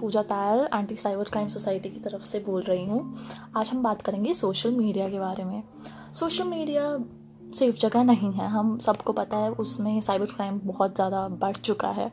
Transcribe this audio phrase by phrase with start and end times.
[0.00, 3.00] Pooja Tayal anti cyber crime society की तरफ़ से बोल रही हूँ।
[3.56, 5.62] आज हम बात करेंगे सोशल मीडिया के बारे में।
[6.14, 6.96] सोशल मीडिया
[7.54, 11.90] सेफ़ जगह नहीं है। हम सबको पता है उसमें साइबर क्राइम बहुत ज़्यादा बढ़ चुका
[11.90, 12.10] है।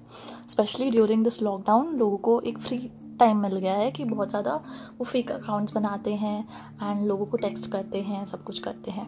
[0.49, 2.77] स्पेशली ड्यूरिंग दिस लॉकडाउन लोगों को एक फ्री
[3.19, 4.55] टाइम मिल गया है कि बहुत ज़्यादा
[4.97, 6.39] वो फेक अकाउंट्स बनाते हैं
[6.81, 9.07] एंड लोगों को टेक्स्ट करते हैं, सब कुछ करते हैं।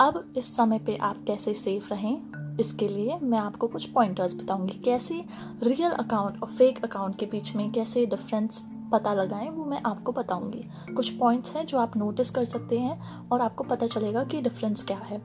[0.00, 2.43] अब इस समय पे आप कैसे सेफ़ रहें?
[2.60, 5.24] इसके लिए मैं आपको कुछ पॉइंटर्स बताऊँगी कैसे
[5.62, 10.12] रियल अकाउंट और फेक अकाउंट के बीच में कैसे डिफरेंस पता लगाएँ, वो मैं आपको
[10.12, 14.40] बताऊँगी। कुछ पॉइंट्स हैं जो आप नोटिस कर सकते हैं और आपको पता चलेगा कि
[14.42, 15.20] डिफरेंस क्या है।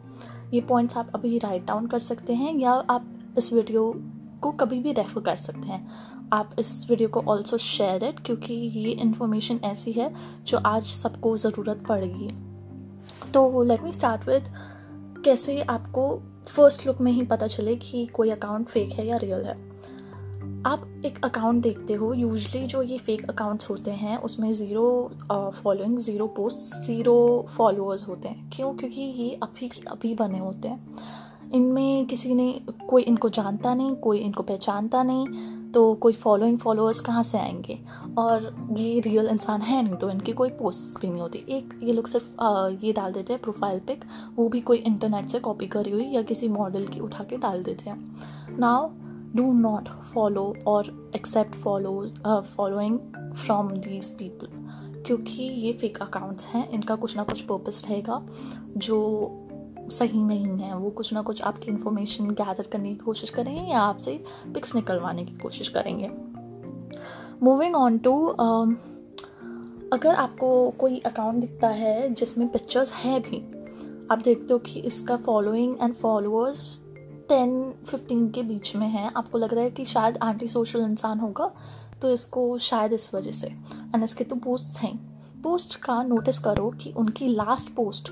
[0.53, 3.93] ये पॉइंट्स आप अभी राइट डाउन कर सकते हैं या आप इस वीडियो
[4.41, 5.87] को कभी भी रेफर कर सकते हैं।
[6.33, 10.13] आप इस वीडियो को ऑल्सो शेयर इट क्योंकि ये इन्फॉर्मेशन ऐसी है
[10.47, 12.29] जो आज सबको ज़रूरत पड़ेगी।
[13.33, 14.49] तो लेट मी स्टार्ट विद
[15.25, 16.09] कैसे आपको
[16.47, 19.69] फ़र्स्ट लुक में ही पता चले कि कोई अकाउंट फेक है या रियल है।
[20.65, 25.97] आप एक अकाउंट देखते हो यूजली जो ये फेक अकाउंट्स होते हैं, उसमें zero following
[25.97, 28.73] zero post zero followers होते हैं। क्यों?
[28.73, 30.95] क्योंकि ये अभी अभी बने होते हैं।
[31.53, 35.27] इनमें किसी ने, कोई इनको जानता नहीं, कोई इनको पहचानता नहीं।
[35.73, 37.79] तो कोई फॉलोइंग फॉलोअर्स कहाँ से आएँगे?
[38.17, 41.93] और ये रियल इंसान है नहीं तो इनकी कोई पोस्ट भी नहीं होती। एक ये
[41.93, 45.67] लोग सिर्फ़ आ, ये डाल देते हैं प्रोफ़ाइल पिक वो भी कोई इंटरनेट से कॉपी
[45.67, 48.89] करी हुई या किसी मॉडल की उठा के डाल देते हैं। नाउ
[49.35, 52.13] डू नॉट फॉलो और accept follows
[52.57, 52.99] following
[53.35, 54.47] from these people
[55.05, 58.21] क्योंकि ये फेक अकाउंट्स हैं इनका कुछ ना कुछ पर्पस रहेगा
[58.77, 58.97] जो
[59.89, 63.79] सही नहीं है। वो कुछ ना कुछ आपकी इन्फॉर्मेशन गैदर करने की कोशिश करेंगे या
[63.79, 64.11] आपसे
[64.53, 66.09] पिक्स निकलवाने की कोशिश करेंगे।
[67.43, 68.25] मूविंग ऑन टू
[69.93, 73.37] अगर आपको कोई अकाउंट दिखता है जिसमें पिक्चर्स हैं भी,
[74.11, 76.67] आप देखते हो कि इसका following and followers
[77.29, 81.19] ten fifteen के बीच में है। आपको लग रहा है कि शायद एंटी सोशल इंसान
[81.19, 81.51] होगा
[82.01, 84.97] तो इसको शायद इस वजह से। एंड इसके तो पोस्ट हैं।
[85.43, 88.11] पोस्ट का नोटिस करो कि उनकी लास्ट पोस्ट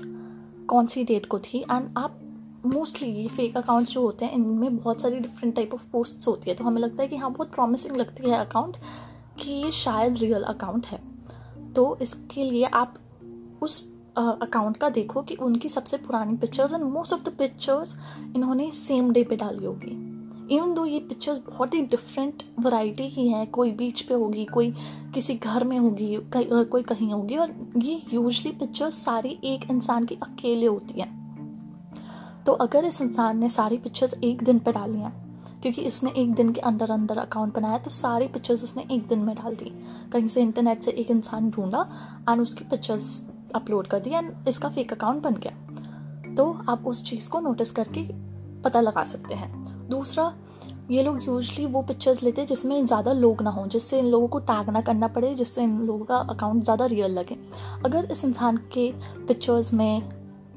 [0.68, 1.58] कौन सी डेट को थी?
[1.58, 2.18] एंड आप
[2.66, 6.50] मोस्टली ये फेक अकाउंट्स जो होते हैं इनमें बहुत सारी डिफरेंट टाइप ऑफ़ पोस्ट्स होती
[6.50, 8.76] है। तो हमें लगता है कि हाँ बहुत प्रॉमिसिंग लगती है अकाउंट
[9.42, 11.00] कि ये शायद रियल अकाउंट है।
[11.72, 12.94] तो इसके लिए आप
[13.62, 17.94] उस अकाउंट uh, का देखो कि उनकी सबसे पुरानी pictures and most of the pictures
[18.36, 20.07] इन्होंने सेम डे पे डाली होगी।
[20.50, 24.70] इवन दो ये पिक्चर्स बहुत ही डिफरेंट वैरायटी की हैं, कोई बीच पे होगी, कोई
[25.14, 30.14] किसी घर में होगी कोई कहीं होगी, और ये यूजली पिक्चर्स सारी एक इंसान की
[30.22, 31.16] अकेले होती हैं।
[32.46, 35.12] तो अगर इस इंसान ने सारी पिक्चर्स एक दिन पे डाली हैं,
[35.62, 39.18] क्योंकि इसने एक दिन के अंदर अंदर अकाउंट बनाया तो सारी पिक्चर्स इसने एक दिन
[39.18, 39.72] में डाल दी।
[40.12, 41.88] कहीं से इंटरनेट से एक इंसान ढूंढा
[42.28, 43.10] एंड उसकी पिक्चर्स
[43.54, 47.70] अपलोड कर दी एंड इसका फेक अकाउंट बन गया। तो आप उस चीज़ को नोटिस
[47.70, 48.06] करके
[48.62, 50.32] पता लगा सकते हैं। दूसरा,
[50.90, 54.28] ये लोग यूजली वो पिक्चर्स लेते हैं जिसमें ज़्यादा लोग ना हों, जिससे इन लोगों
[54.28, 57.36] को टैग ना करना पड़े, जिससे इन लोगों का अकाउंट ज़्यादा रियल लगे।
[57.84, 58.90] अगर इस इंसान के
[59.28, 60.08] पिक्चर्स में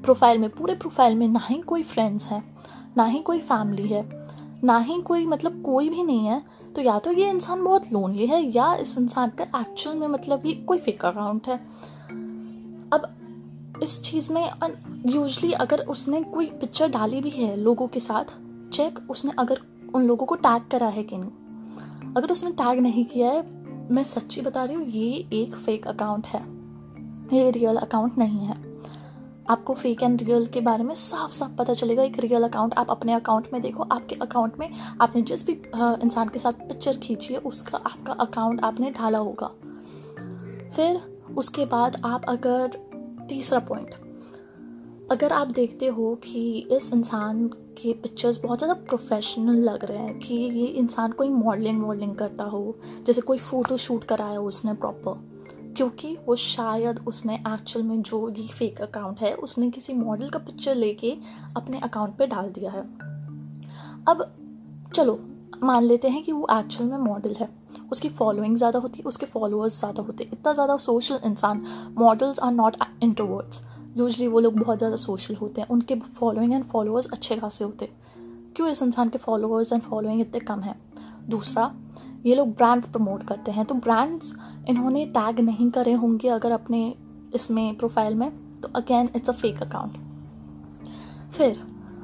[0.02, 2.42] प्रोफ़ाइल में, पूरे प्रोफ़ाइल में ना ही कोई फ्रेंड्स हैं,
[2.96, 4.08] ना ही कोई फैमिली है,
[4.64, 6.42] ना ही कोई मतलब कोई भी नहीं है
[6.74, 10.46] तो या तो ये इंसान बहुत लोनली है, या इस इंसान का एक्चुअल में मतलब
[10.46, 11.56] ये कोई फेक अकाउंट है।
[12.92, 14.50] अब इस चीज़ में
[15.06, 18.32] यूजली अगर उसने कोई पिक्चर डाली भी है लोगों के साथ
[18.72, 19.60] चेक उसने अगर
[19.94, 23.42] उन लोगों को टैग करा है कि नहीं। अगर उसने टैग नहीं किया है,
[23.90, 26.40] मैं सच्ची बता रही हूँ, ये एक फेक अकाउंट है।
[27.32, 28.72] ये रियल अकाउंट नहीं है।
[29.50, 32.90] आपको फेक एंड रियल के बारे में साफ़ साफ़ पता चलेगा, एक रियल अकाउंट आप
[32.90, 37.34] अपने अकाउंट में देखो, आपके अकाउंट में आपने जिस भी इंसान के साथ पिक्चर खींची
[37.34, 39.50] है, उसका आपका अकाउंट आपने ढाला होगा।
[40.70, 41.00] फिर
[41.36, 42.78] उसके बाद आप अगर
[43.28, 43.94] तीसरा पॉइंट
[45.10, 50.18] अगर आप देखते हो कि इस इंसान के पिक्चर्स बहुत ज़्यादा प्रोफेशनल लग रहे हैं
[50.18, 54.74] कि ये इंसान कोई मॉडलिंग वॉडलिंग करता हो, जैसे कोई फ़ोटो शूट कराया हो उसने
[54.74, 60.30] प्रॉपर क्योंकि वो शायद उसने एक्चुअल में जो ये फेक अकाउंट है, उसने किसी मॉडल
[60.30, 61.16] का पिक्चर लेके
[61.56, 62.82] अपने अकाउंट पे डाल दिया है।
[64.08, 64.30] अब
[64.94, 65.18] चलो,
[65.62, 67.48] मान लेते हैं कि वो एक्चुअल में मॉडल है,
[67.92, 71.64] उसकी फॉलोइंग ज़्यादा होती है उसके फॉलोअर्स ज़्यादा होते, इतना ज़्यादा सोशल इंसान
[71.98, 73.64] models are not introverts
[73.96, 77.88] usually वो लोग बहुत ज़्यादा सोशल होते हैं। उनके फॉलोइंग एंड फॉलोअर्स अच्छे खासे होते
[78.56, 80.74] क्यों इस इंसान के फॉलोअर्स एंड फॉलोइंग इतने कम हैं?
[81.28, 81.72] दूसरा,
[82.26, 84.32] ये लोग ब्रांड्स प्रमोट करते हैं। तो ब्रांड्स
[84.68, 86.94] इन्होंने टैग नहीं करे होंगे अगर अपने
[87.34, 88.30] इसमें प्रोफ़ाइल में
[88.60, 89.96] तो again it's a fake account
[91.32, 91.60] फिर,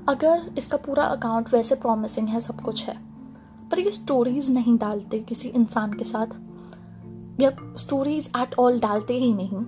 [0.09, 2.97] अगर इसका पूरा अकाउंट वैसे प्रॉमिसिंग है, सब कुछ है,
[3.71, 6.27] पर ये स्टोरीज नहीं डालते किसी इंसान के साथ,
[7.41, 9.65] या स्टोरीज एट ऑल डालते ही नहीं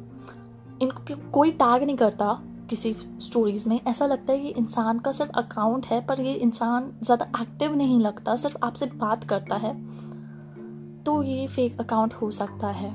[0.81, 2.39] इनको कोई टैग नहीं करता
[2.71, 6.91] किसी स्टोरीज में। ऐसा लगता है ये इंसान का सिर्फ़ अकाउंट है, पर ये इंसान
[7.03, 9.75] ज़्यादा एक्टिव नहीं लगता, सिर्फ़ आपसे बात करता है।
[11.05, 12.95] तो ये फेक अकाउंट हो सकता है।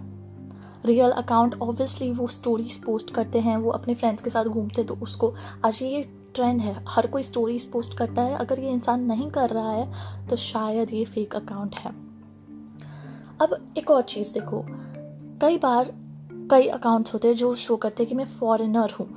[0.86, 4.96] रियल अकाउंट ऑब्वियसली वो स्टोरीज पोस्ट करते हैं, वो अपने फ्रेंड्स के साथ घूमते तो
[4.96, 5.34] उसको
[5.66, 6.02] आज ये
[6.36, 10.28] ट्रेंड है। हर कोई स्टोरीज पोस्ट करता है, अगर ये इंसान नहीं कर रहा है
[10.30, 11.92] तो शायद ये फेक अकाउंट है।
[13.42, 14.64] अब एक और चीज़ देखो।
[15.42, 15.94] कई बार
[16.52, 19.08] कई अकाउंट्स होते हैं जो शो करते हैं कि मैं फॉरेनर हूँ।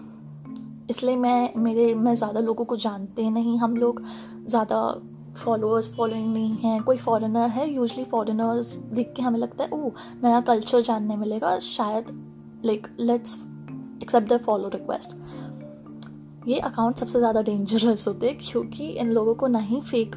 [0.91, 4.03] इसलिए मैं, मेरे, मैं ज़्यादा लोगों को जानते नहीं। हम लोग
[4.47, 4.79] ज़्यादा
[5.37, 9.91] फॉलोअर्स फॉलोइंग नहीं है। कोई फॉरेनर है यूजली फॉरेनर्स देख के हमें लगता है ओ
[10.23, 12.07] नया कल्चर जानने मिलेगा। शायद
[12.65, 13.37] like let's
[14.03, 15.17] accept the follow request
[16.49, 20.17] ये अकाउंट सबसे ज़्यादा डेंजरस होते हैं, क्योंकि इन लोगों को नहीं फेक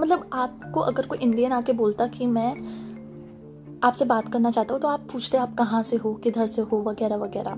[0.00, 2.54] मतलब आपको अगर कोई इंडियन आके बोलता कि मैं
[3.86, 6.82] आपसे बात करना चाहता हूँ तो आप पूछते आप कहाँ से हो, किधर से हो,
[6.82, 7.56] वगैरह वगैरह।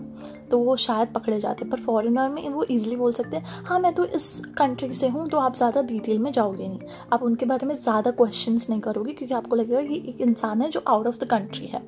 [0.51, 3.93] तो वो शायद पकड़े जाते पर फॉरेनर में वो इजीली बोल सकते हैं हाँ मैं
[3.95, 4.29] तो इस
[4.59, 8.11] कंट्री से हूँ तो आप ज़्यादा डिटेल में जाओगे नहीं। आप उनके बारे में ज़्यादा
[8.13, 11.67] क्वेश्चन नहीं करोगे, क्योंकि आपको लगेगा कि एक इंसान है जो आउट ऑफ़ द कंट्री
[11.67, 11.83] है।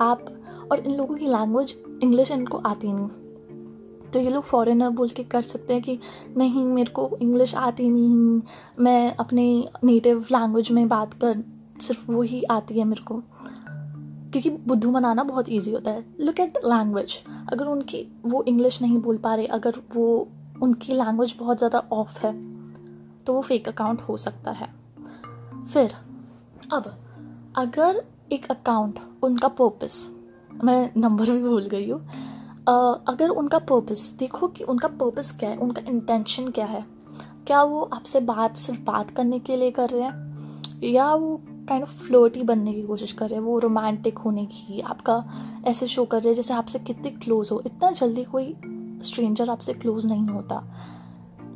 [0.00, 0.24] आप
[0.72, 5.24] और इन लोगों की लैंग्वेज इंग्लिश इनको आती नहीं। तो ये लोग फॉरेनर बोल के
[5.24, 5.98] कर सकते हैं कि,
[6.36, 8.40] नहीं, मेरे को इंग्लिश आती नहीं।
[8.78, 11.42] मैं अपने नेटिव लैंग्वेज में बात कर,
[11.80, 13.22] सिर्फ़ वो ही आती है मेरे को।
[14.32, 17.16] क्योंकि बुद्धू बनाना बहुत ईजी होता है। लुक एट लैंग्वेज
[17.52, 20.28] अगर उनकी वो इंग्लिश नहीं बोल पा रहे, अगर वो
[20.62, 22.32] उनकी लैंग्वेज बहुत ज़्यादा ऑफ़ है
[23.24, 24.68] तो वो फेक अकाउंट हो सकता है।
[25.72, 25.94] फिर,
[26.72, 26.94] अब,
[27.56, 28.02] अगर
[28.32, 30.08] एक अकाउंट उनका पर्पस
[30.64, 32.00] मैं नंबर भी भूल गई हूँ।
[33.08, 36.84] अगर उनका पर्पस देखो कि उनका पर्पस क्या है, उनका इंटेंशन क्या है।
[37.46, 40.82] क्या वो आपसे बात, सिर्फ़ बात करने के लिए कर रहे हैं?
[40.84, 44.80] या वो काइंड ऑफ़ फ्लोटी बनने की कोशिश कर रहे हैं, वो रोमांटिक होने की,
[44.80, 45.24] आपका
[45.64, 48.54] ऐसे शो कर रहे हैं जैसे आपसे कितने क्लोज हो। इतना जल्दी कोई
[49.02, 50.56] स्ट्रेंजर आपसे क्लोज नहीं होता।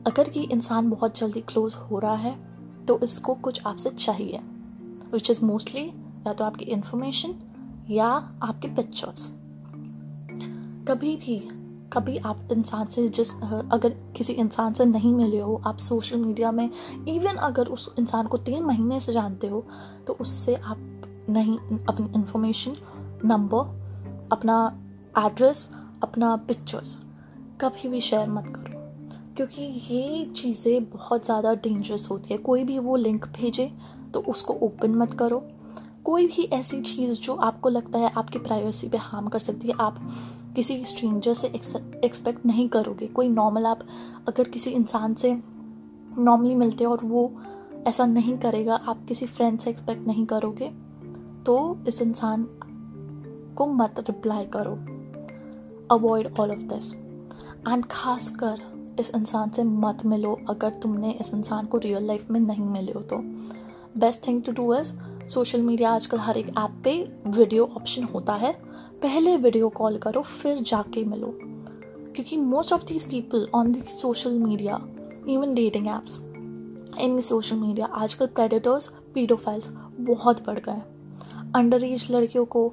[0.07, 2.37] अगर कि इंसान बहुत जल्दी क्लोज हो रहा है
[2.87, 4.41] तो इसको कुछ आपसे चाहिए
[5.13, 5.87] विच इज़ मोस्टली
[6.27, 7.35] या तो आपकी इंफॉर्मेशन
[7.91, 8.07] या
[8.43, 9.27] आपके पिक्चर्स
[10.89, 11.37] कभी भी
[11.93, 16.53] कभी आप इंसान से जिस अगर किसी इंसान से नहीं मिले हो, आप सोशल मीडिया
[16.53, 16.69] में
[17.09, 19.65] इवन अगर उस इंसान को तीन महीने से जानते हो
[20.07, 20.79] तो उससे आप
[21.29, 22.77] नहीं, अपनी इंफॉर्मेशन
[23.25, 24.57] नंबर अपना
[25.19, 25.69] एड्रेस
[26.03, 26.99] अपना पिक्चर्स
[27.61, 28.81] कभी भी शेयर मत करो।
[29.37, 33.71] क्योंकि ये चीज़ें बहुत ज़्यादा डेंजरस होती है। कोई भी वो लिंक भेजे
[34.15, 35.39] तो उसको ओपन मत करो।
[36.05, 39.75] कोई भी ऐसी चीज़ जो आपको लगता है आपकी प्राइवेसी पे हार्म कर सकती है,
[39.81, 39.99] आप
[40.57, 41.49] किसी स्ट्रेंजर से
[42.05, 43.87] एक्सपेक्ट नहीं करोगे। कोई नॉर्मल आप
[44.29, 45.33] अगर किसी इंसान से
[46.19, 47.31] नॉर्मली मिलते हो और वो
[47.87, 50.71] ऐसा नहीं करेगा, आप किसी फ्रेंड से एक्सपेक्ट नहीं करोगे
[51.47, 52.47] तो इस इंसान
[53.57, 54.75] को मत रिप्लाई करो।
[55.91, 58.61] Avoid all of this and खासकर
[59.01, 62.93] इस इंसान से मत मिलो अगर तुमने इस इंसान को रियल लाइफ में नहीं मिले
[62.93, 63.17] हो तो।
[63.99, 64.93] Best thing to do is
[65.33, 66.93] social media आजकल हर एक ऐप पे
[67.27, 68.53] वीडियो ऑप्शन होता है।
[69.03, 71.29] पहले वीडियो कॉल करो, फिर जाके मिलो।
[72.15, 74.77] क्योंकि most of these people on the social media
[75.29, 76.19] even dating apps
[76.99, 79.69] in social media आजकल प्रेडिटर्स पीडोफाइल्स
[80.01, 80.83] बहुत बढ़ गए
[81.55, 82.69] अंडर एज लड़कियों को,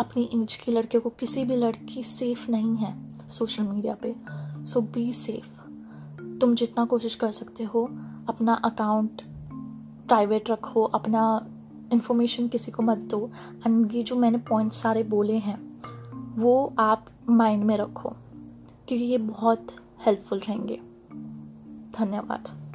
[0.00, 2.94] अपनी एज की लड़कियों को किसी भी लड़की सेफ़ नहीं है
[3.30, 4.14] सोशल मीडिया पे।
[4.66, 7.84] सो बी सेफ़ तुम जितना कोशिश कर सकते हो,
[8.28, 9.22] अपना अकाउंट
[10.08, 11.54] प्राइवेट रखो, अपना
[11.92, 13.30] इन्फॉर्मेशन किसी को मत दो।
[13.66, 15.82] एंड ये जो मैंने पॉइंट सारे बोले हैं,
[16.36, 18.08] वो आप माइंड में रखो,
[18.88, 19.66] क्योंकि ये बहुत
[20.06, 20.80] हेल्पफुल रहेंगे।
[21.98, 22.67] धन्यवाद।